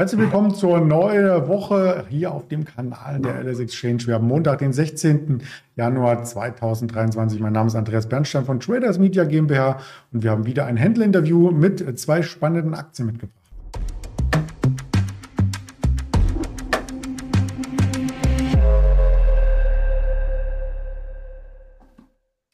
Herzlich 0.00 0.20
willkommen 0.20 0.54
zur 0.54 0.78
neuen 0.78 1.48
Woche 1.48 2.04
hier 2.08 2.30
auf 2.30 2.46
dem 2.46 2.64
Kanal 2.64 3.18
der 3.18 3.42
LS 3.42 3.58
Exchange. 3.58 4.06
Wir 4.06 4.14
haben 4.14 4.28
Montag, 4.28 4.60
den 4.60 4.72
16. 4.72 5.42
Januar 5.74 6.22
2023. 6.22 7.40
Mein 7.40 7.52
Name 7.52 7.66
ist 7.66 7.74
Andreas 7.74 8.08
Bernstein 8.08 8.44
von 8.44 8.60
Traders 8.60 9.00
Media 9.00 9.24
GmbH 9.24 9.80
und 10.12 10.22
wir 10.22 10.30
haben 10.30 10.46
wieder 10.46 10.66
ein 10.66 10.76
Händlerinterview 10.76 11.50
mit 11.50 11.98
zwei 11.98 12.22
spannenden 12.22 12.74
Aktien 12.74 13.06
mitgebracht. 13.06 13.47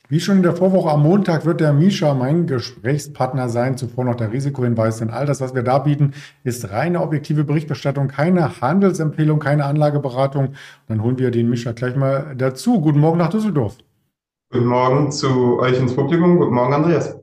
Wie 0.06 0.20
schon 0.20 0.36
in 0.36 0.42
der 0.42 0.54
Vorwoche 0.54 0.90
am 0.90 1.02
Montag 1.02 1.46
wird 1.46 1.60
der 1.60 1.72
Misha 1.72 2.12
mein 2.12 2.46
Gesprächspartner 2.46 3.48
sein. 3.48 3.78
Zuvor 3.78 4.04
noch 4.04 4.16
der 4.16 4.32
Risikohinweis, 4.32 4.98
denn 4.98 5.08
all 5.08 5.24
das, 5.24 5.40
was 5.40 5.54
wir 5.54 5.62
da 5.62 5.78
bieten, 5.78 6.12
ist 6.42 6.70
reine 6.70 7.00
objektive 7.00 7.42
Berichterstattung, 7.44 8.08
keine 8.08 8.60
Handelsempfehlung, 8.60 9.38
keine 9.38 9.64
Anlageberatung. 9.64 10.56
Dann 10.88 11.02
holen 11.02 11.18
wir 11.18 11.30
den 11.30 11.48
Misha 11.48 11.72
gleich 11.72 11.96
mal 11.96 12.34
dazu. 12.36 12.82
Guten 12.82 13.00
Morgen 13.00 13.16
nach 13.16 13.30
Düsseldorf. 13.30 13.78
Guten 14.52 14.66
Morgen 14.66 15.10
zu 15.10 15.58
euch 15.58 15.78
ins 15.78 15.96
Publikum. 15.96 16.36
Guten 16.36 16.54
Morgen, 16.54 16.74
Andreas. 16.74 17.16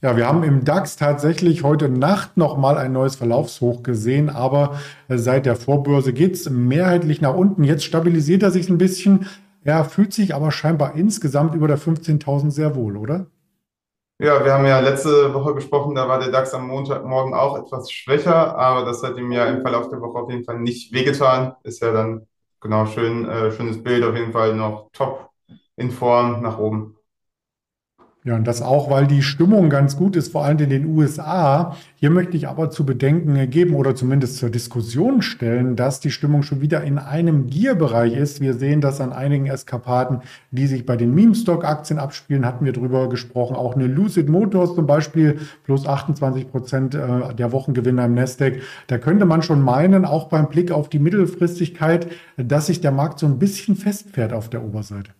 Ja, 0.00 0.16
wir 0.16 0.28
haben 0.28 0.44
im 0.44 0.64
DAX 0.64 0.94
tatsächlich 0.94 1.64
heute 1.64 1.88
Nacht 1.88 2.36
nochmal 2.36 2.78
ein 2.78 2.92
neues 2.92 3.16
Verlaufshoch 3.16 3.82
gesehen, 3.82 4.30
aber 4.30 4.78
seit 5.08 5.46
der 5.46 5.56
Vorbörse 5.56 6.12
geht 6.12 6.34
es 6.34 6.48
mehrheitlich 6.48 7.20
nach 7.20 7.34
unten. 7.34 7.64
Jetzt 7.64 7.84
stabilisiert 7.84 8.44
er 8.44 8.52
sich 8.52 8.68
ein 8.68 8.78
bisschen. 8.78 9.26
Er 9.64 9.84
fühlt 9.84 10.12
sich 10.12 10.34
aber 10.34 10.52
scheinbar 10.52 10.94
insgesamt 10.94 11.54
über 11.54 11.66
der 11.68 11.78
15.000 11.78 12.50
sehr 12.50 12.76
wohl, 12.76 12.96
oder? 12.96 13.26
Ja, 14.18 14.44
wir 14.44 14.52
haben 14.52 14.64
ja 14.66 14.78
letzte 14.78 15.34
Woche 15.34 15.54
gesprochen, 15.54 15.94
da 15.96 16.08
war 16.08 16.20
der 16.20 16.30
DAX 16.30 16.54
am 16.54 16.68
Montagmorgen 16.68 17.34
auch 17.34 17.58
etwas 17.58 17.90
schwächer, 17.90 18.56
aber 18.56 18.84
das 18.84 19.02
hat 19.02 19.16
ihm 19.18 19.32
ja 19.32 19.46
im 19.46 19.62
Verlauf 19.62 19.88
der 19.88 20.00
Woche 20.00 20.18
auf 20.18 20.30
jeden 20.30 20.44
Fall 20.44 20.60
nicht 20.60 20.92
wehgetan. 20.92 21.56
Ist 21.64 21.80
ja 21.82 21.92
dann 21.92 22.26
genau 22.60 22.86
schön, 22.86 23.28
äh, 23.28 23.50
schönes 23.50 23.82
Bild, 23.82 24.04
auf 24.04 24.14
jeden 24.14 24.32
Fall 24.32 24.54
noch 24.54 24.90
top 24.92 25.30
in 25.76 25.90
Form 25.90 26.42
nach 26.42 26.58
oben. 26.58 26.93
Ja, 28.26 28.36
und 28.36 28.46
das 28.46 28.62
auch, 28.62 28.88
weil 28.88 29.06
die 29.06 29.20
Stimmung 29.20 29.68
ganz 29.68 29.98
gut 29.98 30.16
ist, 30.16 30.32
vor 30.32 30.46
allem 30.46 30.58
in 30.58 30.70
den 30.70 30.86
USA. 30.86 31.76
Hier 31.96 32.08
möchte 32.08 32.38
ich 32.38 32.48
aber 32.48 32.70
zu 32.70 32.86
bedenken 32.86 33.50
geben 33.50 33.74
oder 33.74 33.94
zumindest 33.94 34.38
zur 34.38 34.48
Diskussion 34.48 35.20
stellen, 35.20 35.76
dass 35.76 36.00
die 36.00 36.10
Stimmung 36.10 36.42
schon 36.42 36.62
wieder 36.62 36.82
in 36.84 36.96
einem 36.96 37.48
Gier-Bereich 37.48 38.14
ist. 38.14 38.40
Wir 38.40 38.54
sehen 38.54 38.80
das 38.80 39.02
an 39.02 39.12
einigen 39.12 39.44
Eskapaden, 39.44 40.22
die 40.52 40.66
sich 40.66 40.86
bei 40.86 40.96
den 40.96 41.14
Meme-Stock-Aktien 41.14 41.98
abspielen, 41.98 42.46
hatten 42.46 42.64
wir 42.64 42.72
drüber 42.72 43.10
gesprochen. 43.10 43.56
Auch 43.56 43.74
eine 43.74 43.88
Lucid 43.88 44.30
Motors 44.30 44.74
zum 44.74 44.86
Beispiel, 44.86 45.40
plus 45.64 45.86
28 45.86 46.50
Prozent 46.50 46.94
äh, 46.94 47.34
der 47.34 47.52
Wochengewinner 47.52 48.06
im 48.06 48.14
Nasdaq. 48.14 48.62
Da 48.86 48.96
könnte 48.96 49.26
man 49.26 49.42
schon 49.42 49.60
meinen, 49.60 50.06
auch 50.06 50.30
beim 50.30 50.48
Blick 50.48 50.72
auf 50.72 50.88
die 50.88 50.98
Mittelfristigkeit, 50.98 52.06
dass 52.38 52.68
sich 52.68 52.80
der 52.80 52.92
Markt 52.92 53.18
so 53.18 53.26
ein 53.26 53.38
bisschen 53.38 53.76
festfährt 53.76 54.32
auf 54.32 54.48
der 54.48 54.64
Oberseite. 54.64 55.10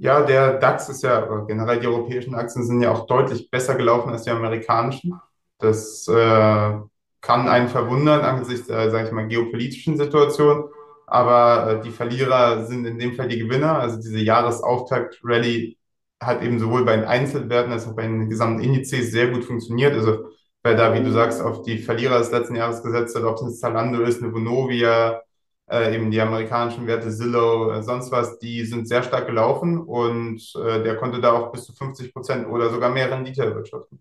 Ja, 0.00 0.22
der 0.22 0.58
DAX 0.58 0.88
ist 0.88 1.02
ja, 1.02 1.20
generell 1.46 1.80
die 1.80 1.88
europäischen 1.88 2.34
Aktien 2.36 2.64
sind 2.64 2.80
ja 2.82 2.92
auch 2.92 3.06
deutlich 3.06 3.50
besser 3.50 3.74
gelaufen 3.74 4.10
als 4.12 4.22
die 4.22 4.30
amerikanischen. 4.30 5.20
Das 5.58 6.06
äh, 6.06 6.72
kann 7.20 7.48
einen 7.48 7.68
verwundern 7.68 8.20
angesichts, 8.20 8.68
äh, 8.70 8.90
sage 8.90 9.08
ich 9.08 9.12
mal, 9.12 9.26
geopolitischen 9.26 9.96
Situation. 9.96 10.68
Aber 11.06 11.80
äh, 11.80 11.82
die 11.82 11.90
Verlierer 11.90 12.64
sind 12.66 12.84
in 12.86 12.98
dem 12.98 13.14
Fall 13.14 13.26
die 13.28 13.40
Gewinner. 13.40 13.80
Also 13.80 13.96
diese 13.96 14.20
Jahresauftakt-Rallye 14.20 15.76
hat 16.20 16.42
eben 16.42 16.60
sowohl 16.60 16.84
bei 16.84 16.96
den 16.96 17.04
Einzelwerten 17.06 17.72
als 17.72 17.88
auch 17.88 17.96
bei 17.96 18.02
den 18.02 18.28
gesamten 18.30 18.62
Indizes 18.62 19.10
sehr 19.10 19.28
gut 19.28 19.44
funktioniert. 19.44 19.94
Also 19.94 20.26
wer 20.62 20.74
da, 20.76 20.94
wie 20.94 21.02
du 21.02 21.10
sagst, 21.10 21.42
auf 21.42 21.62
die 21.62 21.78
Verlierer 21.78 22.18
des 22.18 22.30
letzten 22.30 22.54
Jahres 22.56 22.82
gesetzt 22.84 23.16
hat, 23.16 23.24
ob 23.24 23.36
es 23.36 23.42
ein 23.42 23.54
Zalando 23.54 24.02
ist, 24.02 24.22
eine 24.22 24.32
Vonovia, 24.32 25.22
äh, 25.70 25.94
eben 25.94 26.10
die 26.10 26.20
amerikanischen 26.20 26.86
Werte 26.86 27.10
Zillow, 27.10 27.72
äh, 27.72 27.82
sonst 27.82 28.10
was, 28.10 28.38
die 28.38 28.64
sind 28.64 28.88
sehr 28.88 29.02
stark 29.02 29.26
gelaufen 29.26 29.78
und 29.78 30.40
äh, 30.56 30.82
der 30.82 30.96
konnte 30.96 31.20
da 31.20 31.32
auch 31.32 31.52
bis 31.52 31.64
zu 31.64 31.74
50 31.74 32.12
Prozent 32.12 32.48
oder 32.48 32.70
sogar 32.70 32.90
mehr 32.90 33.10
Rendite 33.10 33.44
erwirtschaften. 33.44 34.00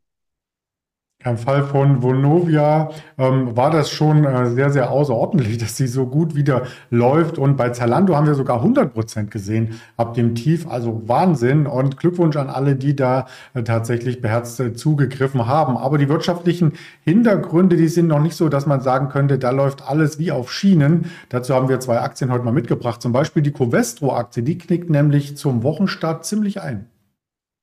Im 1.26 1.38
Fall 1.38 1.64
von 1.64 2.04
Vonovia 2.04 2.90
ähm, 3.18 3.58
war 3.58 3.72
das 3.72 3.90
schon 3.90 4.24
äh, 4.24 4.52
sehr, 4.52 4.70
sehr 4.70 4.92
außerordentlich, 4.92 5.58
dass 5.60 5.76
sie 5.76 5.88
so 5.88 6.06
gut 6.06 6.36
wieder 6.36 6.64
läuft. 6.92 7.40
Und 7.40 7.58
bei 7.58 7.70
Zalando 7.70 8.16
haben 8.16 8.28
wir 8.28 8.36
sogar 8.36 8.58
100 8.58 8.94
Prozent 8.94 9.32
gesehen 9.32 9.80
ab 9.98 10.14
dem 10.14 10.36
Tief. 10.36 10.68
Also 10.68 11.02
Wahnsinn. 11.08 11.66
Und 11.66 11.98
Glückwunsch 11.98 12.38
an 12.38 12.50
alle, 12.50 12.76
die 12.76 12.96
da 12.96 13.26
äh, 13.56 13.64
tatsächlich 13.64 14.22
beherzt 14.22 14.60
äh, 14.60 14.74
zugegriffen 14.74 15.48
haben. 15.48 15.76
Aber 15.76 15.98
die 15.98 16.08
wirtschaftlichen 16.08 16.74
Hintergründe, 17.04 17.78
die 17.78 17.88
sind 17.88 18.08
noch 18.08 18.22
nicht 18.22 18.36
so, 18.36 18.48
dass 18.48 18.68
man 18.68 18.82
sagen 18.82 19.10
könnte, 19.10 19.40
da 19.40 19.50
läuft 19.50 19.88
alles 19.88 20.20
wie 20.20 20.32
auf 20.32 20.52
Schienen. 20.52 21.12
Dazu 21.30 21.56
haben 21.56 21.68
wir 21.68 21.80
zwei 21.80 22.00
Aktien 22.00 22.32
heute 22.32 22.46
mal 22.46 22.52
mitgebracht. 22.52 23.02
Zum 23.02 23.12
Beispiel 23.12 23.42
die 23.42 23.52
Covestro-Aktie. 23.52 24.44
Die 24.44 24.60
knickt 24.60 24.92
nämlich 24.92 25.36
zum 25.36 25.64
Wochenstart 25.64 26.26
ziemlich 26.26 26.62
ein. 26.62 26.86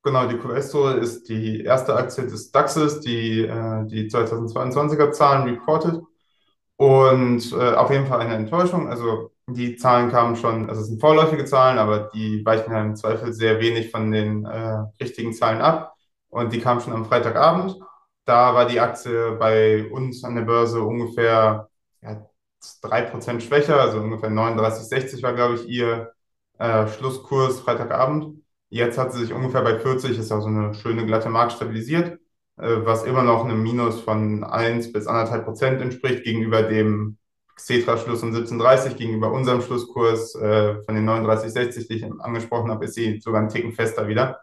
Genau, 0.04 0.26
die 0.26 0.37
Covestro 0.37 0.91
ist 0.91 1.28
die 1.31 1.62
erste 1.65 1.97
Aktie 1.97 2.26
des 2.26 2.53
DAXes, 2.53 3.00
die 3.00 3.41
äh, 3.41 3.87
die 3.87 4.10
2022er 4.10 5.12
Zahlen 5.12 5.48
reportet. 5.48 6.03
Und 6.76 7.53
äh, 7.53 7.75
auf 7.75 7.91
jeden 7.91 8.06
Fall 8.06 8.20
eine 8.20 8.34
Enttäuschung. 8.34 8.88
Also 8.88 9.32
die 9.48 9.76
Zahlen 9.76 10.10
kamen 10.10 10.37
schon, 10.37 10.69
also 10.69 10.82
es 10.82 10.88
sind 10.88 11.00
vorläufige 11.00 11.47
Zahlen, 11.47 11.78
aber 11.78 12.10
die 12.15 12.44
weichen 12.44 12.72
ja 12.72 12.82
im 12.82 12.97
Zweifel 12.97 13.32
sehr 13.32 13.60
wenig 13.60 13.91
von 13.91 14.10
den 14.12 14.44
äh, 14.44 14.84
richtigen 15.00 15.32
Zahlen 15.32 15.62
ab. 15.62 15.94
Und 16.28 16.53
die 16.53 16.60
kamen 16.60 16.81
schon 16.82 16.92
am 16.92 17.06
Freitagabend. 17.06 17.76
Da 18.26 18.54
war 18.54 18.66
die 18.66 18.81
Aktie 18.81 19.32
bei 19.38 19.91
uns 19.91 20.25
an 20.25 20.34
der 20.34 20.42
Börse 20.42 20.82
ungefähr 20.82 21.69
ja, 22.03 22.26
3% 22.82 23.41
schwächer, 23.41 23.81
also 23.81 24.00
ungefähr 24.00 24.31
39,60 24.31 25.22
war, 25.22 25.34
glaube 25.34 25.54
ich, 25.56 25.66
ihr 25.69 26.12
äh, 26.59 26.88
Schlusskurs 26.88 27.60
Freitagabend. 27.60 28.44
Jetzt 28.75 28.99
hat 28.99 29.12
sie 29.12 29.21
sich 29.21 29.33
ungefähr 29.33 29.62
bei 29.62 29.79
40, 29.79 30.19
ist 30.19 30.33
also 30.33 30.49
eine 30.49 30.75
schöne 30.75 31.07
glatte 31.07 31.29
Markt 31.29 31.53
stabilisiert, 31.53 32.19
äh, 32.57 32.79
was 32.83 33.05
immer 33.05 33.23
noch 33.23 33.45
einem 33.45 33.62
Minus 33.62 34.01
von 34.01 34.43
1 34.43 34.93
bis 34.93 35.07
1,5 35.07 35.45
Prozent 35.45 35.81
entspricht 35.81 36.25
gegenüber 36.25 36.65
dem 36.65 37.17
Xetra-Schluss 37.55 38.25
um 38.25 38.33
17,30, 38.33 38.97
gegenüber 38.97 39.31
unserem 39.31 39.63
Schlusskurs 39.63 40.34
äh, 40.34 40.83
von 40.83 40.97
den 40.97 41.09
39,60, 41.09 41.87
die 41.87 41.95
ich 41.95 42.05
angesprochen 42.05 42.73
habe, 42.73 42.87
ist 42.87 42.95
sie 42.95 43.21
sogar 43.21 43.43
ein 43.43 43.49
Ticken 43.49 43.75
fester 43.75 44.09
wieder. 44.09 44.41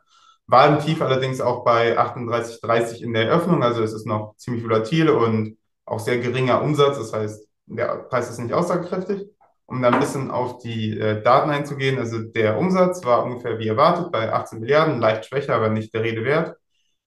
War 0.47 0.69
im 0.69 0.79
Tief 0.79 1.01
allerdings 1.01 1.41
auch 1.41 1.65
bei 1.65 1.99
38,30 1.99 3.03
in 3.03 3.11
der 3.11 3.27
Eröffnung, 3.27 3.61
also 3.63 3.83
es 3.83 3.91
ist 3.91 4.05
noch 4.05 4.37
ziemlich 4.37 4.63
volatil 4.63 5.09
und 5.09 5.57
auch 5.83 5.99
sehr 5.99 6.19
geringer 6.19 6.61
Umsatz, 6.61 6.97
das 6.97 7.11
heißt, 7.11 7.49
der 7.65 7.97
Preis 8.07 8.29
ist 8.29 8.39
nicht 8.39 8.53
aussagekräftig 8.53 9.27
um 9.71 9.81
da 9.81 9.89
ein 9.89 9.99
bisschen 9.99 10.31
auf 10.31 10.57
die 10.59 10.99
äh, 10.99 11.23
Daten 11.23 11.49
einzugehen, 11.49 11.97
also 11.97 12.19
der 12.19 12.57
Umsatz 12.57 13.05
war 13.05 13.23
ungefähr 13.23 13.57
wie 13.57 13.69
erwartet 13.69 14.11
bei 14.11 14.31
18 14.33 14.59
Milliarden, 14.59 14.99
leicht 14.99 15.25
schwächer, 15.25 15.55
aber 15.55 15.69
nicht 15.69 15.93
der 15.93 16.03
Rede 16.03 16.25
wert. 16.25 16.57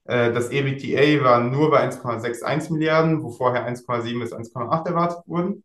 Äh, 0.04 0.32
das 0.32 0.50
EBITDA 0.50 1.22
war 1.22 1.40
nur 1.40 1.70
bei 1.70 1.86
1,61 1.86 2.72
Milliarden, 2.72 3.22
wo 3.22 3.30
vorher 3.30 3.68
1,7 3.68 4.18
bis 4.18 4.32
1,8 4.32 4.88
erwartet 4.88 5.18
wurden. 5.26 5.62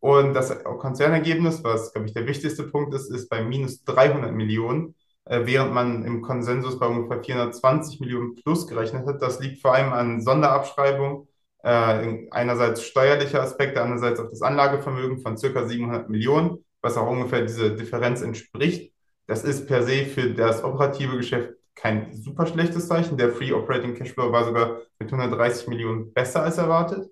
Und 0.00 0.34
das 0.34 0.62
Konzernergebnis, 0.62 1.64
was, 1.64 1.92
glaube 1.92 2.06
ich, 2.06 2.14
der 2.14 2.26
wichtigste 2.26 2.64
Punkt 2.64 2.94
ist, 2.94 3.10
ist 3.10 3.28
bei 3.28 3.42
minus 3.42 3.82
300 3.84 4.32
Millionen, 4.32 4.94
äh, 5.24 5.40
während 5.44 5.74
man 5.74 6.04
im 6.04 6.22
Konsensus 6.22 6.78
bei 6.78 6.86
ungefähr 6.86 7.22
420 7.22 7.98
Millionen 8.00 8.36
plus 8.36 8.68
gerechnet 8.68 9.06
hat. 9.08 9.20
Das 9.22 9.40
liegt 9.40 9.60
vor 9.60 9.74
allem 9.74 9.92
an 9.92 10.20
Sonderabschreibung 10.20 11.26
äh, 11.62 12.28
einerseits 12.30 12.82
steuerliche 12.82 13.40
Aspekte, 13.40 13.82
andererseits 13.82 14.20
auch 14.20 14.30
das 14.30 14.42
Anlagevermögen 14.42 15.18
von 15.18 15.36
circa 15.36 15.66
700 15.66 16.08
Millionen, 16.08 16.64
was 16.82 16.96
auch 16.96 17.08
ungefähr 17.08 17.42
diese 17.42 17.74
Differenz 17.74 18.22
entspricht. 18.22 18.92
Das 19.26 19.44
ist 19.44 19.66
per 19.66 19.82
se 19.82 20.06
für 20.06 20.30
das 20.30 20.64
operative 20.64 21.16
Geschäft 21.16 21.52
kein 21.74 22.12
super 22.12 22.46
schlechtes 22.46 22.88
Zeichen. 22.88 23.16
Der 23.16 23.30
Free 23.30 23.52
Operating 23.52 23.94
Cashflow 23.94 24.32
war 24.32 24.44
sogar 24.44 24.80
mit 24.98 25.12
130 25.12 25.68
Millionen 25.68 26.12
besser 26.12 26.42
als 26.42 26.58
erwartet. 26.58 27.08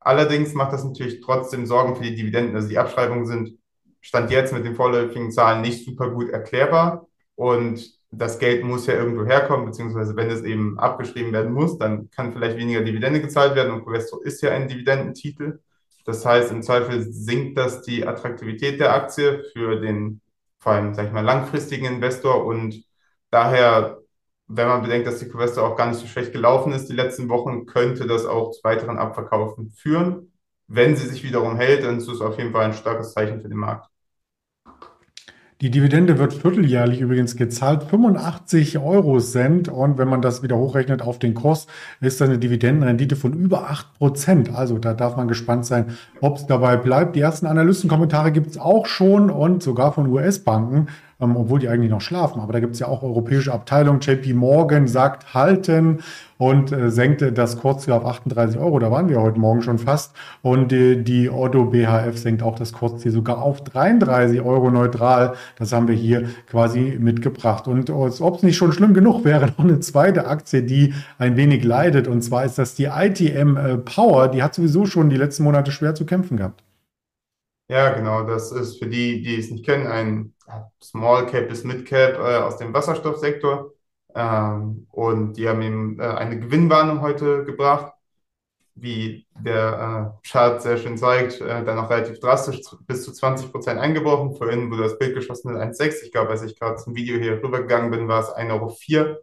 Allerdings 0.00 0.52
macht 0.52 0.72
das 0.72 0.84
natürlich 0.84 1.20
trotzdem 1.20 1.66
Sorgen 1.66 1.96
für 1.96 2.02
die 2.02 2.14
Dividenden. 2.14 2.54
Also 2.54 2.68
die 2.68 2.78
Abschreibungen 2.78 3.26
sind 3.26 3.58
Stand 4.00 4.30
jetzt 4.30 4.52
mit 4.52 4.64
den 4.64 4.74
vorläufigen 4.74 5.30
Zahlen 5.30 5.62
nicht 5.62 5.84
super 5.84 6.10
gut 6.10 6.28
erklärbar. 6.28 7.06
Und 7.36 8.01
das 8.12 8.38
Geld 8.38 8.62
muss 8.64 8.86
ja 8.86 8.94
irgendwo 8.94 9.24
herkommen, 9.24 9.66
beziehungsweise 9.66 10.14
wenn 10.16 10.30
es 10.30 10.42
eben 10.42 10.78
abgeschrieben 10.78 11.32
werden 11.32 11.52
muss, 11.52 11.78
dann 11.78 12.10
kann 12.10 12.32
vielleicht 12.32 12.58
weniger 12.58 12.82
Dividende 12.82 13.20
gezahlt 13.22 13.54
werden 13.56 13.72
und 13.72 13.84
Covestro 13.84 14.20
ist 14.20 14.42
ja 14.42 14.50
ein 14.52 14.68
Dividendentitel. 14.68 15.60
Das 16.04 16.24
heißt, 16.26 16.50
im 16.52 16.62
Zweifel 16.62 17.02
sinkt 17.12 17.56
das 17.58 17.82
die 17.82 18.06
Attraktivität 18.06 18.80
der 18.80 18.94
Aktie 18.94 19.44
für 19.52 19.80
den 19.80 20.20
vor 20.58 20.72
allem, 20.72 20.94
sag 20.94 21.06
ich 21.06 21.12
mal, 21.12 21.24
langfristigen 21.24 21.86
Investor 21.86 22.44
und 22.46 22.84
daher, 23.30 23.98
wenn 24.46 24.68
man 24.68 24.82
bedenkt, 24.82 25.06
dass 25.08 25.18
die 25.18 25.28
Covestro 25.28 25.62
auch 25.62 25.76
gar 25.76 25.88
nicht 25.88 25.98
so 25.98 26.06
schlecht 26.06 26.32
gelaufen 26.32 26.72
ist 26.72 26.88
die 26.88 26.94
letzten 26.94 27.28
Wochen, 27.28 27.66
könnte 27.66 28.06
das 28.06 28.26
auch 28.26 28.52
zu 28.52 28.62
weiteren 28.62 28.98
Abverkaufen 28.98 29.70
führen. 29.70 30.32
Wenn 30.68 30.96
sie 30.96 31.08
sich 31.08 31.24
wiederum 31.24 31.56
hält, 31.56 31.84
dann 31.84 31.98
ist 31.98 32.08
es 32.08 32.20
auf 32.20 32.38
jeden 32.38 32.52
Fall 32.52 32.66
ein 32.66 32.74
starkes 32.74 33.12
Zeichen 33.12 33.40
für 33.40 33.48
den 33.48 33.58
Markt. 33.58 33.91
Die 35.62 35.70
Dividende 35.70 36.18
wird 36.18 36.34
vierteljährlich 36.34 37.00
übrigens 37.00 37.36
gezahlt, 37.36 37.84
85 37.84 38.78
Euro 38.78 39.20
Cent. 39.20 39.68
Und 39.68 39.96
wenn 39.96 40.08
man 40.08 40.20
das 40.20 40.42
wieder 40.42 40.56
hochrechnet 40.56 41.02
auf 41.02 41.20
den 41.20 41.34
Kurs, 41.34 41.68
ist 42.00 42.20
das 42.20 42.28
eine 42.28 42.40
Dividendenrendite 42.40 43.14
von 43.14 43.32
über 43.32 43.70
8 43.70 43.94
Prozent. 43.94 44.52
Also 44.52 44.78
da 44.78 44.92
darf 44.92 45.16
man 45.16 45.28
gespannt 45.28 45.64
sein, 45.64 45.96
ob 46.20 46.38
es 46.38 46.48
dabei 46.48 46.76
bleibt. 46.76 47.14
Die 47.14 47.20
ersten 47.20 47.46
Analystenkommentare 47.46 48.32
gibt 48.32 48.48
es 48.48 48.58
auch 48.58 48.86
schon 48.86 49.30
und 49.30 49.62
sogar 49.62 49.92
von 49.92 50.08
US-Banken 50.08 50.88
ähm, 51.22 51.36
obwohl 51.36 51.60
die 51.60 51.68
eigentlich 51.68 51.90
noch 51.90 52.00
schlafen. 52.00 52.40
Aber 52.40 52.52
da 52.52 52.60
gibt 52.60 52.74
es 52.74 52.80
ja 52.80 52.88
auch 52.88 53.02
europäische 53.02 53.52
Abteilungen. 53.52 54.00
JP 54.00 54.34
Morgan 54.34 54.88
sagt 54.88 55.32
halten 55.32 56.00
und 56.36 56.72
äh, 56.72 56.90
senkte 56.90 57.32
das 57.32 57.58
Kurzziel 57.58 57.94
auf 57.94 58.04
38 58.04 58.58
Euro. 58.58 58.80
Da 58.80 58.90
waren 58.90 59.08
wir 59.08 59.22
heute 59.22 59.38
Morgen 59.38 59.62
schon 59.62 59.78
fast. 59.78 60.12
Und 60.42 60.72
äh, 60.72 60.96
die 60.96 61.30
Otto 61.30 61.66
BHF 61.66 62.18
senkt 62.18 62.42
auch 62.42 62.56
das 62.56 62.72
Kurzziel 62.72 63.12
sogar 63.12 63.40
auf 63.40 63.62
33 63.62 64.40
Euro 64.40 64.70
neutral. 64.70 65.34
Das 65.56 65.72
haben 65.72 65.86
wir 65.86 65.94
hier 65.94 66.24
quasi 66.50 66.98
mitgebracht. 66.98 67.68
Und 67.68 67.88
als 67.90 68.20
ob 68.20 68.36
es 68.36 68.42
nicht 68.42 68.56
schon 68.56 68.72
schlimm 68.72 68.92
genug 68.92 69.24
wäre, 69.24 69.46
noch 69.56 69.64
eine 69.64 69.80
zweite 69.80 70.26
Aktie, 70.26 70.62
die 70.62 70.94
ein 71.18 71.36
wenig 71.36 71.62
leidet. 71.62 72.08
Und 72.08 72.22
zwar 72.22 72.44
ist 72.44 72.58
das 72.58 72.74
die 72.74 72.86
ITM 72.86 73.56
äh, 73.56 73.78
Power. 73.78 74.28
Die 74.28 74.42
hat 74.42 74.54
sowieso 74.54 74.86
schon 74.86 75.08
die 75.08 75.16
letzten 75.16 75.44
Monate 75.44 75.70
schwer 75.70 75.94
zu 75.94 76.04
kämpfen 76.04 76.36
gehabt. 76.36 76.62
Ja, 77.72 77.88
genau. 77.94 78.24
Das 78.24 78.52
ist 78.52 78.78
für 78.78 78.86
die, 78.86 79.22
die 79.22 79.36
es 79.38 79.50
nicht 79.50 79.64
kennen, 79.64 79.86
ein 79.86 80.34
Small 80.82 81.24
Cap 81.26 81.48
bis 81.48 81.64
Mid 81.64 81.86
Cap 81.86 82.16
äh, 82.18 82.36
aus 82.36 82.58
dem 82.58 82.74
Wasserstoffsektor. 82.74 83.72
Ähm, 84.14 84.86
und 84.90 85.34
die 85.38 85.48
haben 85.48 85.62
ihm 85.62 85.98
äh, 85.98 86.04
eine 86.04 86.38
Gewinnwarnung 86.38 87.00
heute 87.00 87.44
gebracht, 87.44 87.94
wie 88.74 89.26
der 89.34 90.14
äh, 90.22 90.28
Chart 90.28 90.62
sehr 90.62 90.76
schön 90.78 90.98
zeigt, 90.98 91.40
äh, 91.40 91.64
dann 91.64 91.78
auch 91.78 91.90
relativ 91.90 92.20
drastisch 92.20 92.62
zu, 92.62 92.76
bis 92.84 93.04
zu 93.04 93.12
20 93.12 93.50
Prozent 93.50 93.80
eingebrochen. 93.80 94.36
Vorhin 94.36 94.70
wurde 94.70 94.84
das 94.84 94.98
Bild 94.98 95.14
geschossen 95.14 95.52
mit 95.54 95.62
1,6. 95.62 96.04
Ich 96.04 96.12
glaube, 96.12 96.30
als 96.30 96.42
ich 96.42 96.58
gerade 96.60 96.76
zum 96.76 96.94
Video 96.94 97.18
hier 97.18 97.42
rübergegangen 97.42 97.90
bin, 97.90 98.08
war 98.08 98.20
es 98.20 98.28
1,04 98.30 98.98
Euro. 99.00 99.16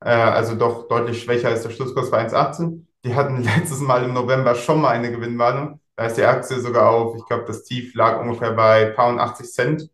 Äh, 0.00 0.10
also 0.10 0.56
doch 0.56 0.88
deutlich 0.88 1.22
schwächer 1.22 1.48
als 1.48 1.62
der 1.62 1.70
Schlusskurs 1.70 2.10
bei 2.10 2.26
1,18. 2.28 2.86
Die 3.04 3.14
hatten 3.14 3.42
letztes 3.42 3.80
Mal 3.80 4.04
im 4.04 4.14
November 4.14 4.54
schon 4.54 4.80
mal 4.82 4.90
eine 4.90 5.10
Gewinnwarnung. 5.10 5.80
Da 5.98 6.06
ist 6.06 6.16
die 6.16 6.22
Aktie 6.22 6.60
sogar 6.60 6.90
auf, 6.90 7.16
ich 7.16 7.26
glaube, 7.26 7.44
das 7.48 7.64
Tief 7.64 7.92
lag 7.96 8.20
ungefähr 8.20 8.52
bei 8.52 8.84
paar 8.90 9.18
80 9.18 9.46
Cent 9.52 9.90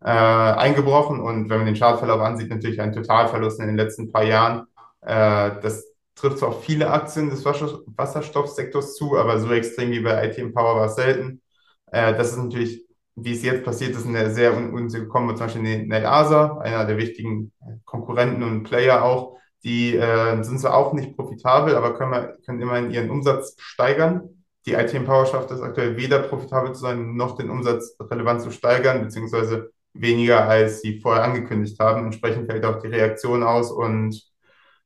äh, 0.00 0.08
eingebrochen. 0.08 1.18
Und 1.18 1.50
wenn 1.50 1.56
man 1.56 1.66
den 1.66 1.74
Chartverlauf 1.74 2.20
ansieht, 2.20 2.50
natürlich 2.50 2.80
ein 2.80 2.92
Totalverlust 2.92 3.58
in 3.58 3.66
den 3.66 3.76
letzten 3.76 4.12
paar 4.12 4.22
Jahren. 4.22 4.68
Äh, 5.00 5.60
das 5.60 5.84
trifft 6.14 6.38
zwar 6.38 6.50
auf 6.50 6.64
viele 6.64 6.88
Aktien 6.88 7.30
des 7.30 7.44
Wasserstoffsektors 7.44 8.94
zu, 8.94 9.18
aber 9.18 9.40
so 9.40 9.52
extrem 9.52 9.90
wie 9.90 9.98
bei 9.98 10.24
ITM 10.24 10.52
Power 10.54 10.76
war 10.76 10.86
es 10.86 10.94
selten. 10.94 11.42
Äh, 11.90 12.14
das 12.14 12.30
ist 12.30 12.36
natürlich, 12.38 12.86
wie 13.16 13.32
es 13.32 13.42
jetzt 13.42 13.64
passiert 13.64 13.96
ist, 13.96 14.06
in 14.06 14.12
der 14.12 14.30
sehr 14.30 14.56
ungünstige 14.56 15.08
Kombo, 15.08 15.34
zum 15.34 15.46
Beispiel 15.46 15.66
in 15.66 15.90
der 15.90 16.12
ASA, 16.12 16.58
einer 16.58 16.84
der 16.84 16.96
wichtigen 16.96 17.50
Konkurrenten 17.84 18.44
und 18.44 18.62
Player 18.62 19.02
auch. 19.02 19.36
Die 19.64 19.96
äh, 19.96 20.40
sind 20.44 20.60
zwar 20.60 20.76
auch 20.76 20.92
nicht 20.92 21.16
profitabel, 21.16 21.74
aber 21.74 21.94
können, 21.98 22.28
können 22.46 22.62
immerhin 22.62 22.92
ihren 22.92 23.10
Umsatz 23.10 23.56
steigern 23.58 24.43
die 24.66 24.72
ITM 24.74 25.04
Power 25.04 25.26
schafft 25.26 25.50
es 25.50 25.60
aktuell 25.60 25.96
weder 25.96 26.20
profitabel 26.20 26.72
zu 26.74 26.80
sein, 26.80 27.16
noch 27.16 27.36
den 27.36 27.50
Umsatz 27.50 27.96
relevant 28.00 28.42
zu 28.42 28.50
steigern, 28.50 29.02
beziehungsweise 29.02 29.72
weniger, 29.92 30.48
als 30.48 30.80
sie 30.80 31.00
vorher 31.00 31.24
angekündigt 31.24 31.78
haben. 31.80 32.04
Entsprechend 32.06 32.50
fällt 32.50 32.64
auch 32.64 32.80
die 32.80 32.88
Reaktion 32.88 33.42
aus 33.42 33.70
und 33.70 34.22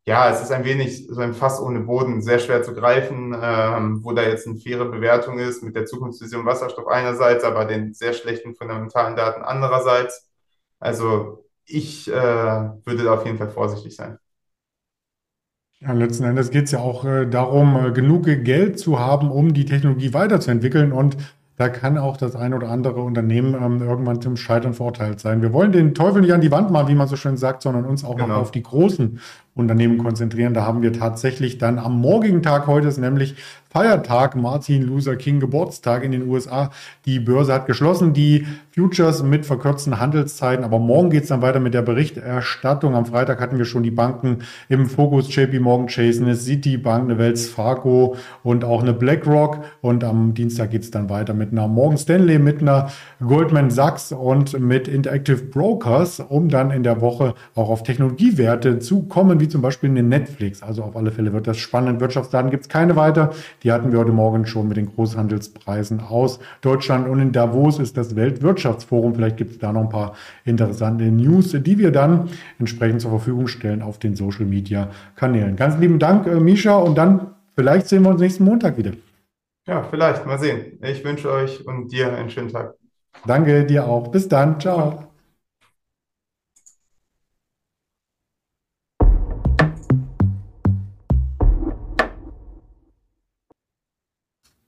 ja, 0.06 0.30
es 0.30 0.40
ist 0.42 0.50
ein 0.52 0.64
wenig 0.64 1.06
so 1.08 1.20
ein 1.20 1.34
Fass 1.34 1.60
ohne 1.60 1.80
Boden, 1.80 2.22
sehr 2.22 2.38
schwer 2.38 2.62
zu 2.62 2.72
greifen, 2.74 3.36
ähm, 3.40 4.02
wo 4.02 4.12
da 4.12 4.22
jetzt 4.22 4.46
eine 4.46 4.56
faire 4.56 4.86
Bewertung 4.86 5.38
ist 5.38 5.62
mit 5.62 5.76
der 5.76 5.84
Zukunftsvision 5.86 6.46
Wasserstoff 6.46 6.88
einerseits, 6.88 7.44
aber 7.44 7.66
den 7.66 7.92
sehr 7.94 8.14
schlechten 8.14 8.54
fundamentalen 8.54 9.16
Daten 9.16 9.42
andererseits. 9.42 10.30
Also 10.78 11.46
ich 11.66 12.08
äh, 12.08 12.12
würde 12.14 13.04
da 13.04 13.14
auf 13.14 13.26
jeden 13.26 13.36
Fall 13.38 13.50
vorsichtig 13.50 13.94
sein. 13.96 14.18
Ja, 15.80 15.92
letzten 15.92 16.24
Endes 16.24 16.50
geht 16.50 16.64
es 16.64 16.72
ja 16.72 16.80
auch 16.80 17.04
äh, 17.04 17.24
darum, 17.26 17.76
äh, 17.76 17.92
genug 17.92 18.24
Geld 18.24 18.80
zu 18.80 18.98
haben, 18.98 19.30
um 19.30 19.54
die 19.54 19.64
Technologie 19.64 20.12
weiterzuentwickeln. 20.12 20.90
Und 20.90 21.16
da 21.54 21.68
kann 21.68 21.98
auch 21.98 22.16
das 22.16 22.34
ein 22.34 22.52
oder 22.52 22.68
andere 22.68 23.00
Unternehmen 23.00 23.54
ähm, 23.54 23.80
irgendwann 23.80 24.20
zum 24.20 24.36
Scheitern 24.36 24.74
verurteilt 24.74 25.20
sein. 25.20 25.40
Wir 25.40 25.52
wollen 25.52 25.70
den 25.70 25.94
Teufel 25.94 26.22
nicht 26.22 26.32
an 26.32 26.40
die 26.40 26.50
Wand 26.50 26.72
machen, 26.72 26.88
wie 26.88 26.96
man 26.96 27.06
so 27.06 27.14
schön 27.14 27.36
sagt, 27.36 27.62
sondern 27.62 27.84
uns 27.84 28.04
auch 28.04 28.16
genau. 28.16 28.28
noch 28.28 28.36
auf 28.38 28.50
die 28.50 28.62
großen 28.62 29.20
Unternehmen 29.54 29.98
konzentrieren. 29.98 30.52
Da 30.52 30.64
haben 30.64 30.82
wir 30.82 30.92
tatsächlich 30.92 31.58
dann 31.58 31.78
am 31.78 32.00
morgigen 32.00 32.42
Tag 32.42 32.66
heute 32.66 32.88
ist 32.88 32.98
nämlich 32.98 33.36
Feiertag, 33.70 34.34
Martin 34.34 34.82
Luther 34.82 35.16
King 35.16 35.40
Geburtstag 35.40 36.02
in 36.02 36.12
den 36.12 36.26
USA. 36.26 36.70
Die 37.04 37.20
Börse 37.20 37.52
hat 37.52 37.66
geschlossen, 37.66 38.14
die 38.14 38.46
Futures 38.70 39.22
mit 39.22 39.44
verkürzten 39.44 40.00
Handelszeiten. 40.00 40.64
Aber 40.64 40.78
morgen 40.78 41.10
geht 41.10 41.24
es 41.24 41.28
dann 41.28 41.42
weiter 41.42 41.60
mit 41.60 41.74
der 41.74 41.82
Berichterstattung. 41.82 42.94
Am 42.94 43.04
Freitag 43.04 43.42
hatten 43.42 43.58
wir 43.58 43.66
schon 43.66 43.82
die 43.82 43.90
Banken 43.90 44.38
im 44.70 44.86
Fokus, 44.86 45.34
JP 45.34 45.60
Morgan 45.60 45.86
Chase, 45.88 46.22
eine 46.22 46.34
Citibank, 46.34 47.04
eine 47.04 47.18
Wells 47.18 47.46
Fargo 47.46 48.16
und 48.42 48.64
auch 48.64 48.80
eine 48.80 48.94
BlackRock. 48.94 49.58
Und 49.82 50.02
am 50.02 50.32
Dienstag 50.32 50.70
geht 50.70 50.84
es 50.84 50.90
dann 50.90 51.10
weiter 51.10 51.34
mit 51.34 51.52
einer 51.52 51.68
Morgan 51.68 51.98
Stanley, 51.98 52.38
mit 52.38 52.62
einer 52.62 52.88
Goldman 53.20 53.70
Sachs 53.70 54.12
und 54.12 54.58
mit 54.58 54.88
Interactive 54.88 55.42
Brokers, 55.42 56.20
um 56.20 56.48
dann 56.48 56.70
in 56.70 56.84
der 56.84 57.02
Woche 57.02 57.34
auch 57.54 57.68
auf 57.68 57.82
Technologiewerte 57.82 58.78
zu 58.78 59.02
kommen, 59.02 59.40
wie 59.40 59.48
zum 59.48 59.60
Beispiel 59.60 59.90
eine 59.90 60.02
Netflix. 60.02 60.62
Also 60.62 60.84
auf 60.84 60.96
alle 60.96 61.10
Fälle 61.10 61.34
wird 61.34 61.46
das 61.46 61.58
spannend. 61.58 62.00
Wirtschaftsdaten 62.00 62.50
gibt 62.50 62.62
es 62.62 62.68
keine 62.70 62.96
weiter. 62.96 63.32
Die 63.62 63.72
hatten 63.72 63.92
wir 63.92 63.98
heute 63.98 64.12
Morgen 64.12 64.46
schon 64.46 64.68
mit 64.68 64.76
den 64.76 64.86
Großhandelspreisen 64.94 66.00
aus 66.00 66.38
Deutschland. 66.60 67.08
Und 67.08 67.20
in 67.20 67.32
Davos 67.32 67.78
ist 67.78 67.96
das 67.96 68.16
Weltwirtschaftsforum. 68.16 69.14
Vielleicht 69.14 69.36
gibt 69.36 69.52
es 69.52 69.58
da 69.58 69.72
noch 69.72 69.82
ein 69.82 69.88
paar 69.88 70.14
interessante 70.44 71.04
News, 71.04 71.52
die 71.52 71.78
wir 71.78 71.90
dann 71.90 72.28
entsprechend 72.58 73.00
zur 73.00 73.10
Verfügung 73.10 73.48
stellen 73.48 73.82
auf 73.82 73.98
den 73.98 74.14
Social 74.14 74.46
Media 74.46 74.90
Kanälen. 75.16 75.56
Ganz 75.56 75.78
lieben 75.78 75.98
Dank, 75.98 76.26
äh, 76.26 76.40
Misha. 76.40 76.76
Und 76.76 76.96
dann 76.96 77.34
vielleicht 77.54 77.88
sehen 77.88 78.02
wir 78.02 78.10
uns 78.10 78.20
nächsten 78.20 78.44
Montag 78.44 78.76
wieder. 78.76 78.92
Ja, 79.66 79.82
vielleicht. 79.82 80.24
Mal 80.26 80.38
sehen. 80.38 80.78
Ich 80.82 81.04
wünsche 81.04 81.30
euch 81.30 81.66
und 81.66 81.92
dir 81.92 82.12
einen 82.16 82.30
schönen 82.30 82.48
Tag. 82.48 82.74
Danke 83.26 83.64
dir 83.64 83.86
auch. 83.86 84.08
Bis 84.08 84.28
dann. 84.28 84.58
Ciao. 84.60 85.07